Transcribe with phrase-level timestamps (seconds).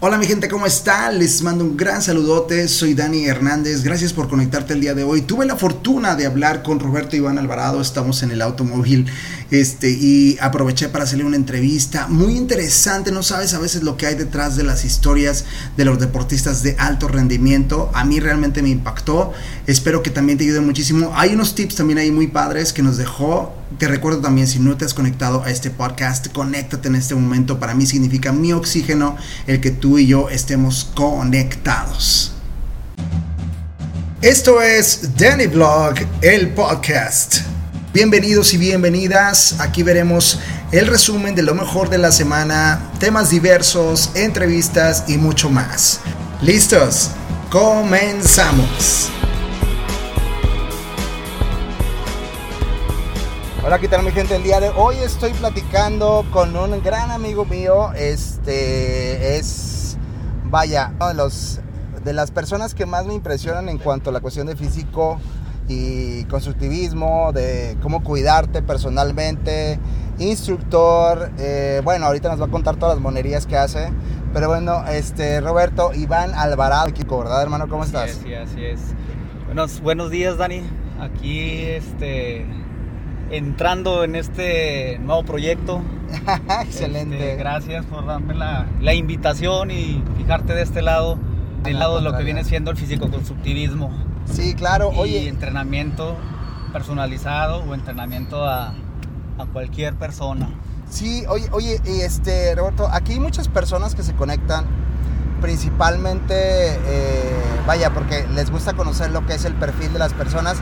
[0.00, 1.10] Hola mi gente, ¿cómo está?
[1.10, 5.22] Les mando un gran saludote, soy Dani Hernández, gracias por conectarte el día de hoy.
[5.22, 9.06] Tuve la fortuna de hablar con Roberto Iván Alvarado, estamos en el automóvil
[9.50, 14.06] este, y aproveché para hacerle una entrevista muy interesante, no sabes a veces lo que
[14.06, 15.44] hay detrás de las historias
[15.76, 19.32] de los deportistas de alto rendimiento, a mí realmente me impactó,
[19.66, 21.10] espero que también te ayude muchísimo.
[21.16, 24.76] Hay unos tips también ahí muy padres que nos dejó, te recuerdo también si no
[24.76, 29.16] te has conectado a este podcast, conéctate en este momento, para mí significa mi oxígeno,
[29.46, 32.32] el que tú y yo estemos conectados.
[34.22, 37.42] Esto es Danny Vlog, el podcast.
[37.92, 39.60] Bienvenidos y bienvenidas.
[39.60, 40.40] Aquí veremos
[40.72, 46.00] el resumen de lo mejor de la semana, temas diversos, entrevistas y mucho más.
[46.42, 47.10] ¿Listos?
[47.50, 49.10] Comenzamos.
[53.68, 54.34] Hola, ¿qué tal mi gente?
[54.34, 57.92] El día de hoy estoy platicando con un gran amigo mío.
[57.92, 59.98] Este es
[60.44, 61.60] vaya, uno de, los,
[62.02, 65.20] de las personas que más me impresionan en cuanto a la cuestión de físico
[65.68, 69.78] y constructivismo, de cómo cuidarte personalmente,
[70.18, 73.92] instructor, eh, bueno, ahorita nos va a contar todas las monerías que hace,
[74.32, 77.68] pero bueno, este, Roberto Iván Alvarado, ¿verdad hermano?
[77.68, 78.12] ¿Cómo estás?
[78.12, 78.80] Sí, así es.
[79.44, 80.62] Buenos, buenos días, Dani.
[80.98, 82.46] Aquí, este,
[83.30, 85.82] entrando en este nuevo proyecto.
[86.62, 87.16] Excelente.
[87.16, 91.18] Este, gracias por darme la, la, invitación y fijarte de este lado,
[91.62, 93.90] del lado de lo que viene siendo el físico-constructivismo.
[94.26, 94.90] Sí, claro.
[94.94, 95.28] Y Oye.
[95.28, 96.16] entrenamiento
[96.72, 98.74] personalizado o entrenamiento a,
[99.38, 100.48] a cualquier persona.
[100.90, 104.64] Sí, oye, oye, este, Roberto, aquí hay muchas personas que se conectan
[105.40, 107.34] principalmente, eh,
[107.66, 110.58] vaya, porque les gusta conocer lo que es el perfil de las personas.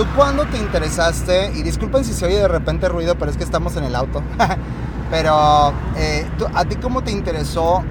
[0.00, 1.52] ¿Tú cuándo te interesaste?
[1.54, 4.22] Y disculpen si se oye de repente ruido, pero es que estamos en el auto.
[5.10, 7.84] pero, eh, ¿a ti cómo te interesó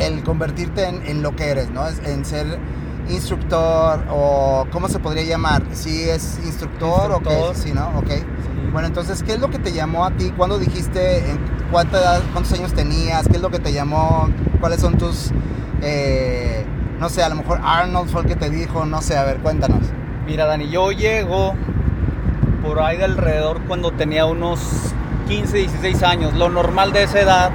[0.00, 1.86] el convertirte en, lo que eres, ¿no?
[1.86, 2.58] En ser
[3.08, 7.90] instructor o cómo se podría llamar, si es instructor, o qué, sí, ¿no?
[8.00, 8.10] Ok.
[8.72, 10.32] Bueno, entonces, ¿qué es lo que te llamó a ti?
[10.36, 11.38] ¿Cuándo dijiste, en
[11.70, 13.28] cuánta edad, cuántos años tenías?
[13.28, 14.28] ¿Qué es lo que te llamó?
[14.58, 15.30] ¿Cuáles son tus,
[15.82, 16.66] eh,
[16.98, 19.38] no sé, a lo mejor Arnold fue el que te dijo, no sé, a ver,
[19.38, 19.82] cuéntanos.
[20.26, 21.54] Mira, Dani, yo llego
[22.62, 24.94] por ahí de alrededor cuando tenía unos
[25.26, 27.50] 15, 16 años, lo normal de esa edad,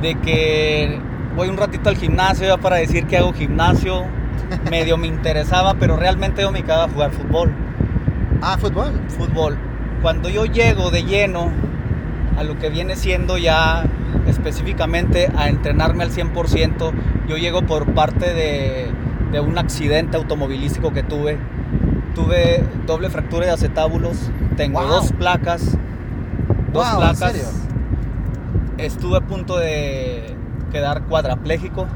[0.00, 1.00] de que
[1.34, 4.04] voy un ratito al gimnasio ya para decir que hago gimnasio,
[4.70, 7.52] medio me interesaba, pero realmente yo me quedaba a jugar fútbol.
[8.40, 8.92] Ah, fútbol.
[9.08, 9.58] Fútbol.
[10.00, 11.50] Cuando yo llego de lleno
[12.38, 13.84] a lo que viene siendo ya
[14.28, 16.92] específicamente a entrenarme al 100%,
[17.28, 18.86] yo llego por parte de,
[19.32, 21.38] de un accidente automovilístico que tuve.
[22.14, 24.16] Tuve doble fractura de acetábulos,
[24.56, 25.76] tengo dos placas,
[26.72, 27.22] dos placas.
[27.22, 27.48] ¿en serio?
[28.78, 30.36] Estuve a punto de
[30.72, 31.86] quedar cuadraplégico.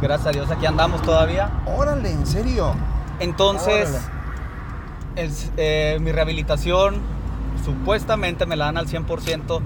[0.00, 1.50] Gracias a Dios aquí andamos todavía.
[1.66, 2.74] Órale, ¿en serio?
[3.20, 4.08] Entonces,
[5.16, 6.96] es, eh, mi rehabilitación
[7.64, 9.60] supuestamente me la dan al 100%.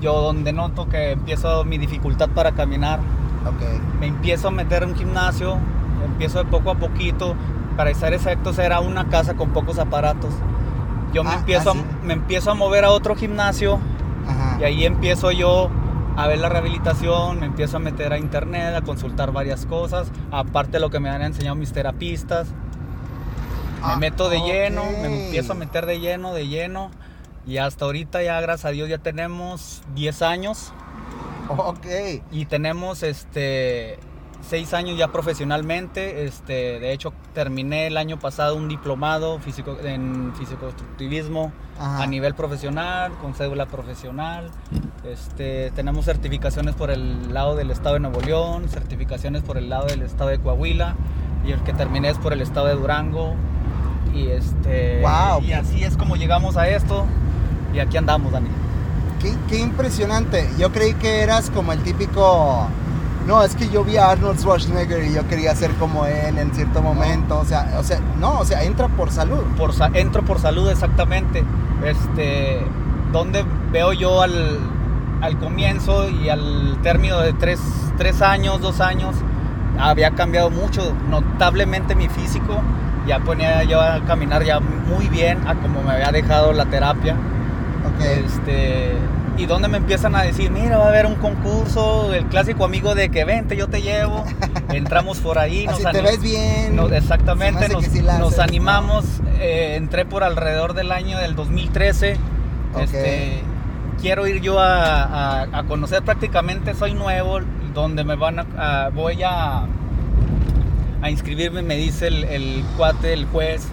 [0.00, 3.00] Yo donde noto que empiezo mi dificultad para caminar,
[3.46, 3.80] okay.
[4.00, 5.58] me empiezo a meter en un gimnasio,
[6.04, 7.36] empiezo de poco a poquito.
[7.76, 10.32] Para estar exactos era una casa con pocos aparatos.
[11.12, 11.80] Yo me, Ah, empiezo, ah, sí.
[11.80, 13.78] a, me empiezo a mover a otro gimnasio
[14.26, 14.58] Ajá.
[14.60, 15.70] y ahí empiezo yo
[16.16, 20.72] a ver la rehabilitación, me empiezo a meter a internet, a consultar varias cosas, aparte
[20.72, 22.48] de lo que me han enseñado mis terapistas.
[22.48, 22.54] Me
[23.82, 26.90] Ah, meto de lleno, me empiezo a meter de lleno, de lleno.
[27.46, 30.72] Y hasta ahorita ya, gracias a Dios, ya tenemos 10 años
[31.48, 31.86] Ok.
[32.30, 33.98] y tenemos este
[34.48, 36.24] 6 años ya profesionalmente.
[36.24, 43.12] Este, de hecho, terminé el año pasado un diplomado físico, en fisicoconstructivismo a nivel profesional,
[43.20, 44.50] con cédula profesional.
[45.04, 49.86] Este, tenemos certificaciones por el lado del estado de Nuevo León, certificaciones por el lado
[49.86, 50.96] del estado de Coahuila
[51.44, 53.34] y el que terminé es por el estado de Durango.
[54.14, 55.42] Y, este, Guau.
[55.42, 57.06] y así es como llegamos a esto
[57.74, 58.48] y aquí andamos, Dani.
[59.20, 60.48] Qué, qué impresionante.
[60.58, 62.68] Yo creí que eras como el típico.
[63.26, 66.52] No, es que yo vi a Arnold Schwarzenegger y yo quería ser como él en
[66.54, 67.38] cierto momento.
[67.38, 69.42] O sea, o sea, no, o sea, entra por salud.
[69.56, 71.44] por sa- entro por salud exactamente.
[71.84, 72.60] Este,
[73.12, 74.58] donde veo yo al,
[75.20, 77.60] al comienzo y al término de tres,
[77.96, 79.14] tres años, dos años,
[79.78, 82.60] había cambiado mucho, notablemente mi físico.
[83.06, 87.14] Ya ponía yo a caminar ya muy bien a como me había dejado la terapia.
[87.14, 88.00] Ok.
[88.04, 88.92] Este,
[89.38, 92.94] y donde me empiezan a decir, mira, va a haber un concurso, el clásico amigo
[92.94, 94.24] de que vente, yo te llevo.
[94.72, 95.66] Entramos por ahí.
[95.66, 96.76] Así nos te ani- ves bien.
[96.92, 98.02] exactamente, nos, sí
[98.38, 99.04] animamos.
[99.40, 102.18] eh, entré por alrededor del año del 2013.
[102.74, 102.80] Ok.
[102.82, 103.40] Este,
[104.00, 105.02] quiero ir yo a,
[105.42, 107.40] a- a conocer prácticamente, soy nuevo.
[107.74, 108.46] donde me van a,
[108.84, 109.64] a- voy a,
[111.00, 113.66] a inscribirme, me dice el, el cuate, el juez,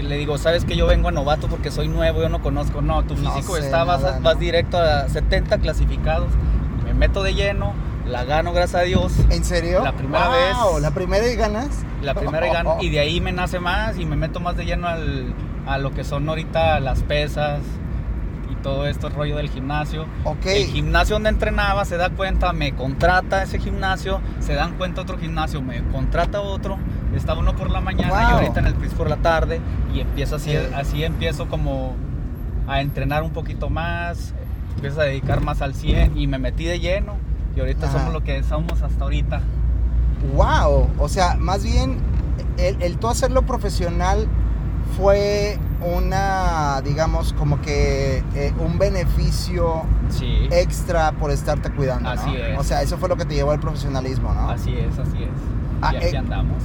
[0.00, 2.82] y le digo, ¿sabes que yo vengo a novato porque soy nuevo, yo no conozco?
[2.82, 4.40] No, tu No físico sé está, vas, nada, vas ¿no?
[4.40, 6.28] directo a 70 clasificados,
[6.84, 7.72] me meto de lleno,
[8.06, 9.82] la gano gracias a Dios, ¿En serio?
[9.82, 10.82] La primera Wow, vez.
[10.82, 11.68] ¿La primera y ganas?
[12.02, 14.66] la primera y gano, y de ahí me nace más y me meto más de
[14.66, 15.32] lleno al,
[15.66, 17.60] a lo que son ahorita las pesas
[18.52, 20.04] y todo esto, el rollo del gimnasio.
[20.24, 20.44] Ok.
[20.44, 25.16] El gimnasio donde entrenaba se da cuenta, me contrata ese gimnasio, se dan cuenta otro
[25.16, 26.76] gimnasio, me contrata otro,
[27.16, 29.60] estaba uno por la mañana y ahorita en el PRIS por la tarde
[29.94, 30.56] y empiezo así, Sí.
[30.74, 31.94] así empiezo como
[32.66, 34.32] a entrenar un poquito más,
[34.76, 37.14] empiezo a dedicar más al 100 y me metí de lleno
[37.56, 37.98] y ahorita Ajá.
[37.98, 39.40] somos lo que somos hasta ahorita.
[40.34, 41.98] Wow, o sea, más bien
[42.58, 44.26] el, el tú hacerlo profesional
[44.96, 45.58] fue
[45.96, 50.48] una, digamos, como que eh, un beneficio Sí.
[50.50, 52.20] extra por estarte cuidando, ¿no?
[52.20, 52.58] Así es.
[52.58, 54.50] O sea, eso fue lo que te llevó al profesionalismo, ¿no?
[54.50, 55.30] Así es, así es.
[55.82, 56.62] Ah, y aquí eh, andamos.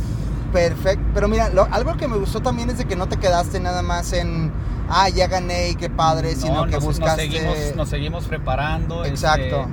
[0.52, 1.04] Perfecto.
[1.14, 3.82] Pero mira, lo- algo que me gustó también es de que no te quedaste nada
[3.82, 4.52] más en,
[4.90, 7.22] ah, ya gané y qué padre, sino No, que nos, nos buscaste...
[7.24, 9.04] seguimos, nos seguimos preparando.
[9.04, 9.68] este, Exacto.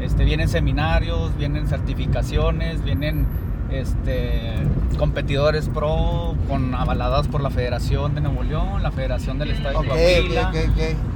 [0.00, 3.26] Este, vienen seminarios, vienen certificaciones, vienen
[3.70, 4.54] este,
[4.98, 9.88] competidores pro con avalados por la Federación de Nuevo León, la Federación del Estado de
[9.88, 10.52] Coahuila,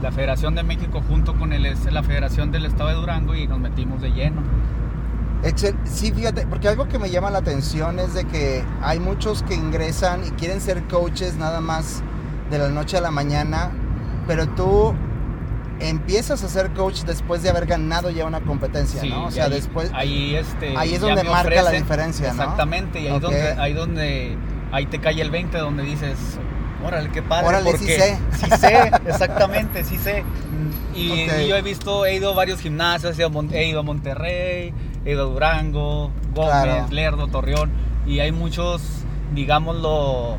[0.03, 3.59] la Federación de México junto con el, la Federación del Estado de Durango y nos
[3.59, 4.41] metimos de lleno.
[5.43, 9.43] Excel- Sí, fíjate, porque algo que me llama la atención es de que hay muchos
[9.43, 12.03] que ingresan y quieren ser coaches nada más
[12.51, 13.71] de la noche a la mañana,
[14.27, 14.95] pero tú
[15.81, 19.27] empiezas a ser coach después de haber ganado ya una competencia, Sí, ¿no?
[19.27, 19.91] O sea, ahí, después...
[19.95, 22.43] ahí, este, ahí es donde marca la diferencia, ¿no?
[22.43, 23.21] Exactamente, y ahí, Ok.
[23.23, 24.39] donde, ahí donde
[24.73, 26.17] ahí te cae el 20, donde dices,
[26.85, 27.47] órale, qué padre.
[27.49, 28.19] Órale, sí porque sé.
[28.39, 30.25] Sí sé, exactamente, sí sé.
[30.95, 31.33] Y, Ok.
[31.43, 34.73] y yo he visto, he ido a varios gimnasios, he ido a, Monterrey,
[35.15, 36.87] Durango, Gómez, Claro.
[36.91, 37.71] Lerdo, Torreón,
[38.07, 38.83] y hay muchos,
[39.35, 40.37] digámoslo,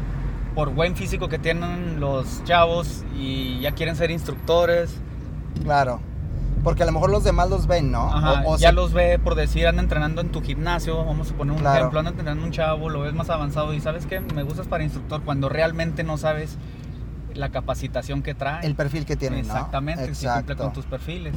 [0.56, 5.00] por buen físico que tienen los chavos y ya quieren ser instructores.
[5.64, 6.00] Claro.
[6.64, 8.12] Porque a lo mejor los demás los ven, ¿no?
[8.12, 11.32] Ajá, O- o ya se- los ve, por decir, anda entrenando en tu gimnasio, vamos
[11.32, 11.78] a poner un Claro.
[11.78, 14.84] ejemplo, anda entrenando un chavo, lo ves más avanzado y sabes que me gustas para
[14.84, 16.58] instructor cuando realmente no sabes
[17.38, 18.66] la capacitación que trae.
[18.66, 19.54] el perfil que tienen, ¿no?
[19.54, 21.34] Exactamente, si cumple con tus perfiles.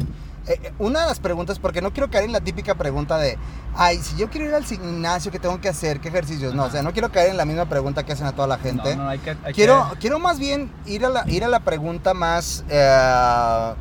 [0.47, 3.37] Eh, eh, una de las preguntas, porque no quiero caer en la típica pregunta de,
[3.77, 6.01] ay, si yo quiero ir al gimnasio, ¿qué tengo que hacer?
[6.01, 6.55] ¿Qué ejercicios?
[6.55, 8.59] No, o sea, no quiero caer en la misma pregunta que hacen a toda la
[8.59, 8.97] gente.
[8.97, 11.49] No, no, hay que, hay quiero, que- quiero más bien ir a la, ir a
[11.49, 13.75] la pregunta más, eh,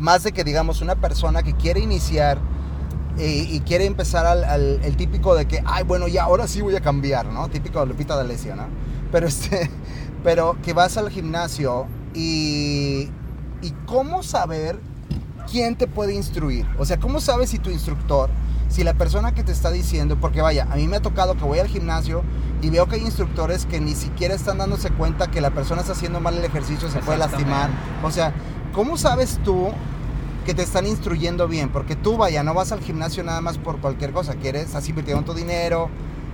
[0.00, 2.38] más de que digamos una persona que quiere iniciar
[3.18, 6.62] y, y quiere empezar al, al- el típico de que, ay, bueno, ya ahora sí
[6.62, 7.48] voy a cambiar, ¿no?
[7.48, 8.66] Típico de Lupita D'Alessio, ¿no?
[9.10, 9.68] Pero este,
[10.22, 13.08] pero que vas al gimnasio y,
[13.62, 14.78] y cómo saber
[15.50, 16.66] quién te puede instruir.
[16.78, 18.30] O sea, ¿cómo sabes si tu instructor,
[18.68, 21.44] si la persona que te está diciendo, porque vaya, a mí me ha tocado que
[21.44, 22.22] voy al gimnasio
[22.62, 25.92] y veo que hay instructores que ni siquiera están dándose cuenta que la persona está
[25.92, 27.70] haciendo mal el ejercicio, se puede lastimar.
[28.02, 28.32] O sea,
[28.72, 29.68] ¿cómo sabes tú
[30.46, 31.70] que te están instruyendo bien?
[31.70, 35.24] Porque tú, vaya, no vas al gimnasio nada más por cualquier cosa, quieres, estás invirtiendo
[35.24, 35.90] tu dinero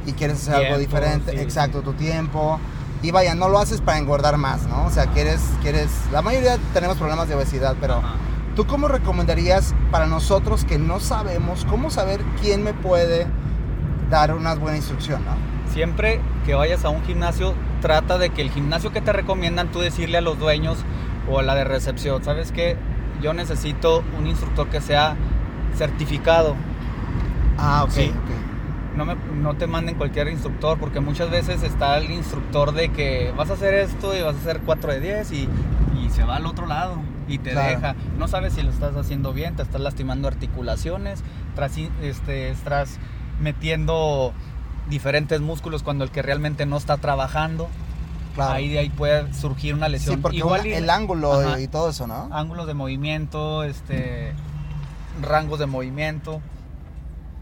[0.07, 2.61] y quieres hacer algo diferente, sí, exacto, tu tiempo.
[3.03, 4.87] Y vaya, no lo haces para engordar más, ¿no?
[4.87, 7.95] O sea, quieres, quieres, la mayoría tenemos problemas de obesidad, pero...
[7.95, 8.15] Ajá.
[8.57, 13.29] ¿Tú cómo recomendarías para nosotros que no sabemos cómo saber quién me puede
[14.11, 15.31] dar una buena instrucción, no?
[15.73, 19.79] Siempre que vayas a un gimnasio, trata de que el gimnasio que te recomiendan, tú
[19.79, 20.79] decirle a los dueños
[21.31, 22.77] o a la de recepción, ¿sabes qué?
[23.23, 25.15] Yo necesito un instructor que sea
[25.77, 26.57] certificado.
[27.59, 28.11] Ah, ok, Sí.
[28.13, 28.31] ok.
[28.99, 33.33] No, me- no te manden cualquier instructor porque muchas veces está el instructor de que
[33.37, 35.49] vas a hacer esto y vas a hacer 4 de 10 y,
[36.05, 36.97] y se va al otro lado
[37.29, 37.69] y te Claro.
[37.71, 37.95] deja.
[38.19, 41.23] No sabes si lo estás haciendo bien, te estás lastimando articulaciones,
[41.55, 42.99] tras, este, estás
[43.41, 44.33] metiendo
[44.91, 47.69] diferentes músculos cuando el que realmente no está trabajando.
[48.35, 48.53] Claro.
[48.55, 50.17] Ahí de ahí puede surgir una lesión.
[50.17, 51.61] sí, porque Igual una- y- el ángulo Ajá.
[51.61, 52.29] y todo eso, ¿no?
[52.33, 54.33] ángulos de movimiento, este,
[55.23, 56.41] rangos de movimiento,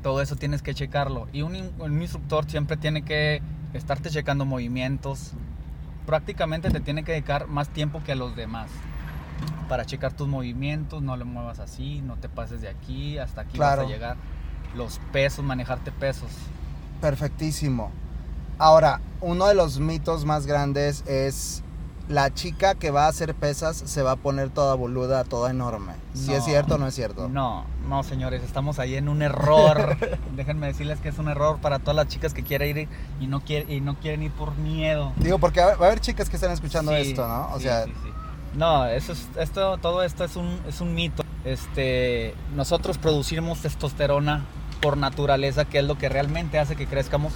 [0.07, 1.27] todo eso tienes que checarlo.
[1.33, 3.43] Y un, in- un instructor siempre tiene que
[3.75, 5.33] estarte checando movimientos.
[6.07, 8.71] Prácticamente te tiene que dedicar más tiempo que a los demás
[9.69, 13.57] para checar tus movimientos, no lo muevas así, no te pases de aquí, hasta aquí
[13.59, 13.83] Claro.
[13.83, 14.17] vas a llegar.
[14.77, 16.31] Los pesos, manejarte pesos.
[17.01, 17.91] Perfectísimo.
[18.59, 21.65] Ahora, uno de los mitos más grandes es
[22.09, 25.95] la chica que va a hacer pesas se va a poner toda boluda, toda enorme.
[26.15, 26.45] ¿Si es No.
[26.45, 27.29] cierto o no es cierto?
[27.29, 29.97] No, no, señores, estamos ahí en un error.
[30.37, 32.89] Déjenme decirles que es un error para todas las chicas que quieren ir
[33.21, 35.13] y no, quiere, y no quieren ir por miedo.
[35.17, 37.49] Digo, porque va a haber chicas que están escuchando Sí, esto, ¿no?
[37.53, 38.11] O sí, sea, sí, sí.
[38.55, 41.25] No, eso es, esto, todo esto es un, es un mito.
[41.45, 44.45] Este, nosotros producimos testosterona
[44.81, 47.33] por naturaleza, que es lo que realmente hace que crezcamos,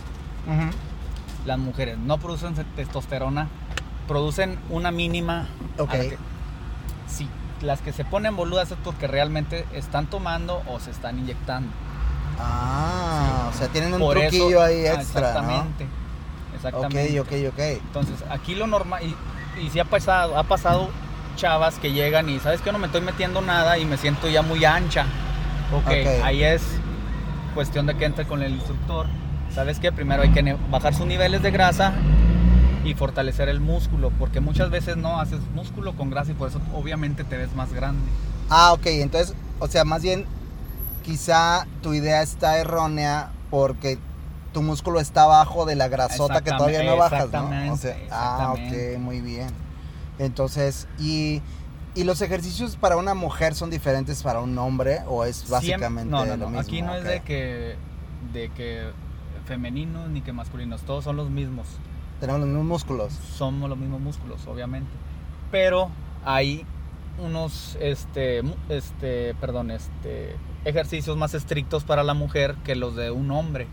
[1.47, 3.49] las mujeres no producen testosterona,
[4.11, 5.47] producen una mínima.
[5.79, 5.93] Ok.
[5.93, 6.19] la que-
[7.07, 7.29] sí,
[7.62, 11.71] las que se ponen boludas es porque realmente están tomando o se están inyectando.
[12.40, 15.85] Ah, o sea, tienen un Por eso- truquillo ahí ah, extra, Exactamente.
[15.85, 16.57] ¿no?
[16.57, 17.21] Exactamente.
[17.21, 17.59] Ok, ok, ok.
[17.87, 19.14] Entonces, aquí lo normal, y,
[19.64, 20.88] y sí ha pasado, ha pasado
[21.37, 24.43] chavas que llegan y sabes que no me estoy metiendo nada y me siento ya
[24.43, 25.05] muy ancha.
[25.73, 26.25] Ok, Ok.
[26.25, 26.62] ahí es
[27.55, 29.07] cuestión de que entre con el instructor.
[29.55, 29.93] ¿Sabes qué?
[29.93, 31.93] Primero hay que bajar sus niveles de grasa
[32.84, 36.60] y fortalecer el músculo, porque muchas veces no haces músculo con grasa y por eso
[36.75, 38.02] obviamente te ves más grande.
[38.49, 40.26] Ah, ok, entonces, o sea, más bien,
[41.02, 43.99] quizá tu idea está errónea porque
[44.52, 47.72] tu músculo está abajo de la grasota que todavía no bajas, ¿no?
[47.72, 49.49] O sea, Exactamente, ah, ok, muy bien.
[50.18, 51.40] Entonces, y,
[51.94, 56.25] y los ejercicios para una mujer son diferentes para un hombre o es básicamente no,
[56.25, 56.60] no, lo no, mismo.
[56.60, 57.76] Aquí no es de que,
[58.32, 58.90] de que
[59.46, 61.66] femeninos ni que masculinos, todos son los mismos.
[62.21, 63.12] Tenemos los mismos músculos.
[63.37, 64.91] somos los mismos músculos, obviamente.
[65.50, 65.91] Pero
[66.25, 66.65] hay
[67.19, 73.31] unos, este, este, perdón, este, ejercicios más estrictos para la mujer que los de un
[73.31, 73.67] hombre.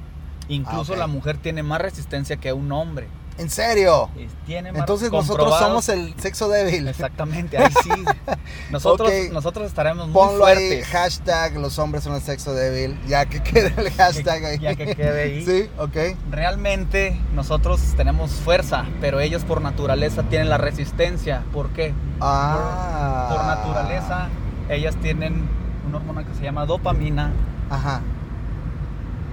[0.50, 3.08] Incluso Ah, la mujer tiene más resistencia que un hombre.
[3.38, 4.10] ¿En serio?
[4.46, 6.88] Tiene Entonces nosotros somos el sexo débil.
[6.88, 7.90] Exactamente, ahí sí.
[8.72, 10.88] Nosotros, nosotros estaremos muy Ponlo ahí, fuertes.
[10.88, 14.60] hashtag los hombres son el sexo débil, ya que quede el hashtag ahí.
[14.60, 15.38] ya que quede ahí.
[15.48, 16.18] Sí, ok.
[16.32, 21.44] Realmente nosotros tenemos fuerza, pero ellos por naturaleza tienen la resistencia.
[21.54, 21.94] ¿Por qué?
[22.20, 23.28] Ah.
[23.30, 24.30] por naturaleza,
[24.70, 25.48] ellas tienen
[25.88, 27.32] una hormona que se llama dopamina
[27.70, 28.02] Ajá.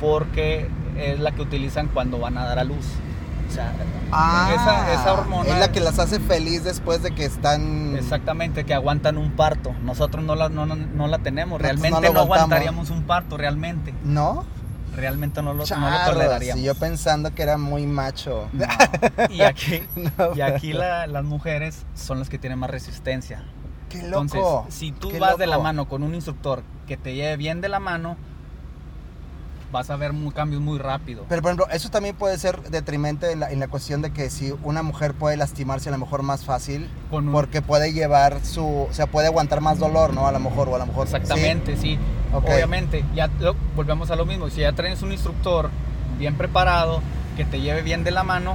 [0.01, 2.87] porque es la que utilizan cuando van a dar a luz.
[4.13, 7.97] Ah, esa, esa hormona es la que las hace feliz después de que están.
[7.97, 9.75] exactamente que aguantan un parto.
[9.83, 11.61] Nosotros no la, no, no- no la tenemos.
[11.61, 13.93] Realmente no aguantaríamos un parto, realmente.
[14.05, 14.45] ¿No?
[14.97, 16.63] Realmente no lo, no lo toleraríamos.
[16.63, 18.49] y yo pensando que era muy macho.
[19.31, 19.83] Y aquí,
[20.37, 23.43] y aquí la- las mujeres son las que tienen más resistencia.
[23.89, 24.23] Qué loco.
[24.23, 27.69] Entonces, si tú vas de la mano con un instructor que te lleve bien de
[27.69, 28.17] la mano,
[29.75, 31.27] vas a ver muy, cambios muy rápido.
[31.29, 34.31] Pero por ejemplo, eso también puede ser detrimente en la, en la cuestión de que
[34.31, 38.39] si una mujer puede lastimarse a lo mejor más fácil, Con un- porque puede llevar
[38.45, 40.29] su, o sea, puede aguantar más dolor, ¿no?
[40.29, 41.09] A lo mejor, o a lo mejor.
[41.09, 41.17] sí.
[41.17, 41.99] Exactamente, sí.
[42.33, 42.45] Ok.
[42.47, 44.49] Obviamente, ya lo- volvemos a lo mismo.
[44.49, 45.71] Si ya traes un instructor
[46.19, 47.03] bien preparado,
[47.37, 48.55] que te lleve bien de la mano,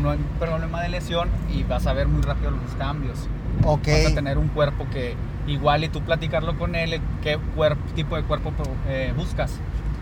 [0.00, 3.18] no hay problema de lesión y vas a ver muy rápido los cambios.
[3.64, 3.86] Ok.
[3.88, 5.14] Vas a tener un cuerpo que
[5.46, 8.50] igual y tú platicarlo con él, qué cuerp- tipo de cuerpo
[8.88, 9.52] eh, buscas.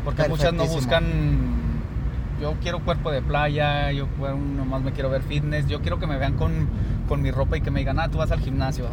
[0.04, 1.04] Porque muchas no buscan,
[2.40, 6.06] yo quiero cuerpo de playa, yo quiero- nomás me quiero ver fitness, yo quiero que
[6.06, 6.68] me vean con,
[7.08, 8.86] con mi ropa y que me digan, ah, tú vas al gimnasio.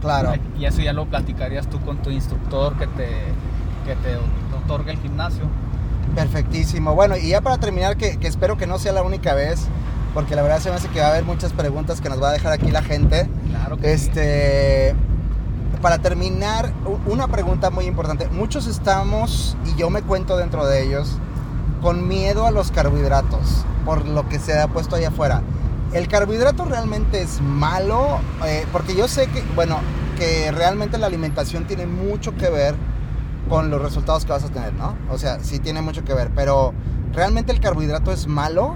[0.00, 0.34] Claro.
[0.58, 3.06] Y eso ya lo platicarías tú con tu instructor que te,
[3.86, 4.16] que te
[4.56, 5.44] otorga el gimnasio.
[6.14, 6.94] Perfectísimo.
[6.94, 9.66] Bueno, y ya para terminar, que, que espero que no sea la única vez,
[10.12, 12.28] porque la verdad se me hace que va a haber muchas preguntas que nos va
[12.28, 13.26] a dejar aquí la gente.
[13.50, 14.10] Claro que sí.
[15.84, 16.72] Para terminar,
[17.04, 18.30] una pregunta muy importante.
[18.30, 21.18] Muchos estamos, y yo me cuento dentro de ellos,
[21.82, 25.42] con miedo a los carbohidratos, por lo que se ha puesto allá afuera.
[25.92, 28.18] ¿El carbohidrato realmente es malo?
[28.46, 29.76] Eh, porque yo sé que, bueno,
[30.16, 32.74] que realmente la alimentación tiene mucho que ver
[33.50, 34.96] con los resultados que vas a tener, ¿no?
[35.10, 36.72] O sea, sí tiene mucho que ver, pero
[37.12, 38.74] ¿realmente el carbohidrato es malo?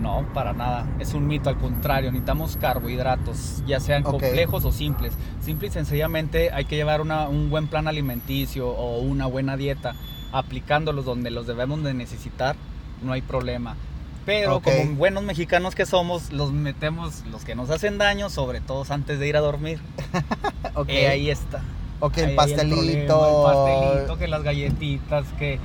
[0.00, 0.86] No, para nada.
[0.98, 2.10] Es un mito, al contrario.
[2.10, 5.12] Necesitamos carbohidratos, ya sean complejos o simples.
[5.42, 9.94] Simple y sencillamente hay que llevar una- un buen plan alimenticio o una buena dieta.
[10.32, 12.56] Aplicándolos donde los debemos de necesitar,
[13.02, 13.76] no hay problema.
[14.26, 14.64] Pero Ok.
[14.64, 19.18] como buenos mexicanos que somos, los metemos los que nos hacen daño, sobre todo antes
[19.18, 19.80] de ir a dormir.
[20.74, 20.88] Ok.
[20.88, 21.62] Eh, ahí está.
[21.98, 23.18] ok, Ahí- el ahí pastelito.
[23.18, 25.58] problema, el pastelito, que las galletitas, que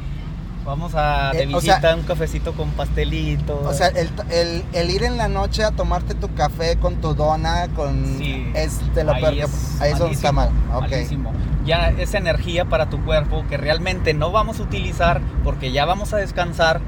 [0.65, 3.59] vamos a de Eh, o visita sea- un cafecito con pastelito.
[3.63, 7.13] O sea, el, el- el ir en la noche a tomarte tu café con tu
[7.13, 8.17] dona, con...
[8.17, 9.41] Sí, es de lo ahí peor que...
[9.41, 10.49] es Ahí es donde está mal.
[10.69, 11.33] malísimo, malísimo.
[11.65, 16.13] Ya esa energía para tu cuerpo que realmente no vamos a utilizar porque ya vamos
[16.13, 16.81] a descansar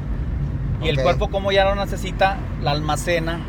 [0.81, 3.39] y el cuerpo como ya lo necesita, la almacena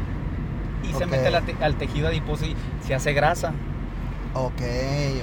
[0.88, 2.54] y se mete la te- al tejido adiposo y
[2.86, 3.52] se hace grasa.
[4.34, 4.52] Ok,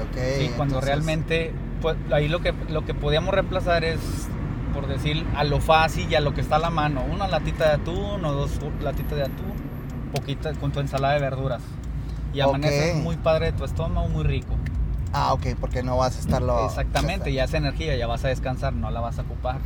[0.04, 0.18] ok.
[0.42, 4.00] y cuando entonces- realmente, pues, ahí lo que, lo que podíamos reemplazar es,
[4.76, 7.04] por decir, a lo fácil y a lo que está a la mano.
[7.10, 8.52] Una latita de atún o dos
[8.82, 9.54] latitas de atún,
[10.14, 11.62] poquita con tu ensalada de verduras.
[12.34, 14.54] Y amaneces muy padre de tu estómago, muy rico.
[15.14, 16.66] Ah, ok, porque no vas a estarlo...
[16.66, 19.60] Exactamente, ya esa energía ya vas a descansar, no la vas a ocupar.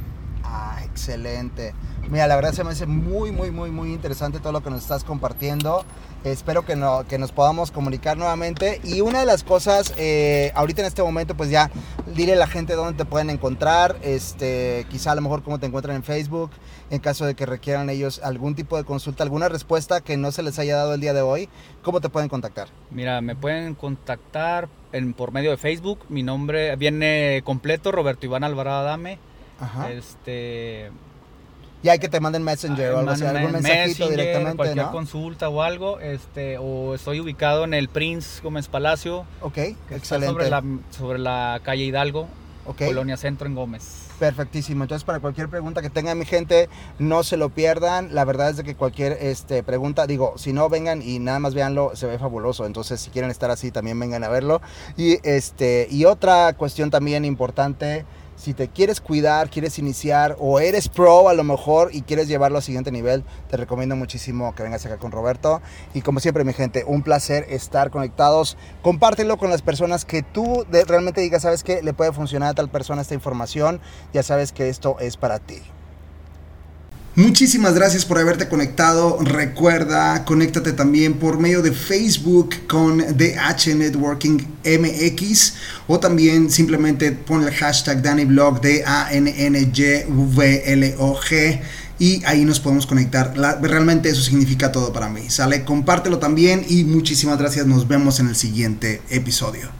[0.43, 1.73] Ah, excelente.
[2.07, 4.81] Mira, la verdad se me hace muy, muy, muy, muy interesante todo lo que nos
[4.81, 5.83] estás compartiendo.
[6.23, 8.81] Espero que, no, que nos podamos comunicar nuevamente.
[8.83, 11.71] Y una de las cosas, eh, ahorita en este momento, pues ya
[12.13, 13.97] dile a la gente dónde te pueden encontrar.
[14.01, 16.51] Este, quizá a lo mejor cómo te encuentran en Facebook,
[16.89, 20.43] en caso de que requieran ellos algún tipo de consulta, alguna respuesta que no se
[20.43, 21.47] les haya dado el día de hoy.
[21.83, 22.67] ¿Cómo te pueden contactar?
[22.91, 25.99] Mira, me pueden contactar en, por medio de Facebook.
[26.09, 29.19] Mi nombre viene completo, Roberto Iván Alvarado Adame.
[29.59, 29.89] Ajá.
[29.91, 30.91] Este,
[31.81, 35.61] y hay que te manden Messenger o algo así, algún mensajito directamente, cualquier consulta o
[35.61, 39.25] algo, este, o estoy ubicado en el Prince Gómez Palacio.
[39.41, 39.57] Ok,
[39.89, 40.27] excelente.
[40.27, 42.27] sobre la, sobre la calle Hidalgo,
[42.77, 44.09] Colonia Centro en Gómez.
[44.19, 44.83] Perfectísimo.
[44.83, 46.69] Entonces, para cualquier pregunta que tenga mi gente,
[46.99, 48.13] no se lo pierdan.
[48.13, 51.53] La verdad es de que cualquier este, pregunta, digo, si no vengan y nada más
[51.53, 52.65] véanlo, se ve fabuloso.
[52.65, 54.61] Entonces, si quieren estar así, también vengan a verlo.
[54.97, 58.05] Y, este, y otra cuestión también importante
[58.39, 62.57] si te quieres cuidar, quieres iniciar o eres pro a lo mejor y quieres llevarlo
[62.57, 65.61] al siguiente nivel, te recomiendo muchísimo que vengas acá con Roberto.
[65.93, 68.57] Y como siempre, mi gente, un placer estar conectados.
[68.81, 72.69] Compártelo con las personas que tú realmente digas, sabes que le puede funcionar a tal
[72.69, 73.81] persona esta información,
[74.13, 75.61] ya sabes que esto es para ti.
[77.19, 79.17] Muchísimas gracias por haberte conectado.
[79.19, 85.53] Recuerda, conéctate también por medio de Facebook con DH Networking MX
[85.87, 91.19] o también simplemente pon el hashtag DaniBlog D A N N Y V L O
[91.19, 91.59] G
[91.99, 93.33] y ahí nos podemos conectar.
[93.35, 95.29] realmente eso significa todo para mí.
[95.29, 97.67] Sale, compártelo también y muchísimas gracias.
[97.67, 99.78] Nos vemos en el siguiente episodio.